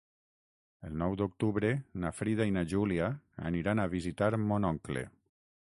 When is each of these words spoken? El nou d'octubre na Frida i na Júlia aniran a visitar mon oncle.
El 0.87 0.95
nou 1.01 1.17
d'octubre 1.21 1.69
na 2.05 2.11
Frida 2.21 2.49
i 2.51 2.55
na 2.57 2.65
Júlia 2.73 3.11
aniran 3.53 3.83
a 3.85 3.89
visitar 3.95 4.33
mon 4.49 4.69
oncle. 4.77 5.07